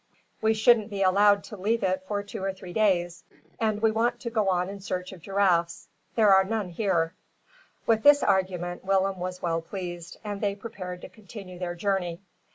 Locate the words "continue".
11.09-11.59